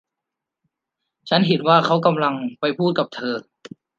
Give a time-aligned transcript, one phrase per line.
[1.29, 3.35] ฉันเห็นว่าเขากำลังเข้าไปพูดกับเธอ